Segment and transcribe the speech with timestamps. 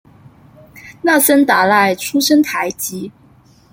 [1.03, 3.11] 那森达赖出身台吉。